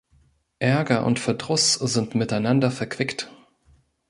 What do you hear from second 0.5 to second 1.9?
Ärger und Verdruss